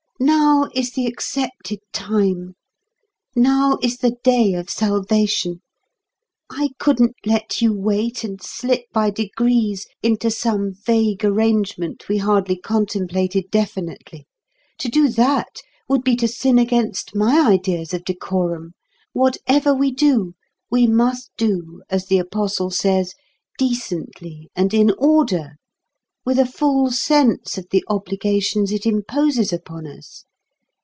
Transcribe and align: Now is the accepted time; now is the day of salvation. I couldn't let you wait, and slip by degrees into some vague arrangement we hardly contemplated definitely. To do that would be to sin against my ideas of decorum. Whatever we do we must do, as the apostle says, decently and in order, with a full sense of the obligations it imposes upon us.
Now 0.23 0.69
is 0.75 0.91
the 0.91 1.07
accepted 1.07 1.79
time; 1.91 2.53
now 3.35 3.79
is 3.81 3.97
the 3.97 4.17
day 4.23 4.53
of 4.53 4.69
salvation. 4.69 5.63
I 6.47 6.69
couldn't 6.77 7.15
let 7.25 7.59
you 7.63 7.73
wait, 7.73 8.23
and 8.23 8.39
slip 8.41 8.83
by 8.93 9.09
degrees 9.09 9.87
into 10.03 10.29
some 10.29 10.73
vague 10.85 11.25
arrangement 11.25 12.07
we 12.07 12.17
hardly 12.19 12.55
contemplated 12.55 13.45
definitely. 13.49 14.27
To 14.77 14.89
do 14.89 15.09
that 15.09 15.55
would 15.89 16.03
be 16.03 16.15
to 16.17 16.27
sin 16.27 16.59
against 16.59 17.15
my 17.15 17.41
ideas 17.49 17.91
of 17.91 18.03
decorum. 18.05 18.73
Whatever 19.13 19.73
we 19.73 19.89
do 19.91 20.33
we 20.69 20.85
must 20.85 21.31
do, 21.35 21.81
as 21.89 22.05
the 22.05 22.19
apostle 22.19 22.69
says, 22.69 23.15
decently 23.57 24.51
and 24.55 24.71
in 24.71 24.91
order, 24.99 25.55
with 26.23 26.37
a 26.37 26.45
full 26.45 26.91
sense 26.91 27.57
of 27.57 27.65
the 27.71 27.83
obligations 27.87 28.71
it 28.71 28.85
imposes 28.85 29.51
upon 29.51 29.87
us. 29.87 30.23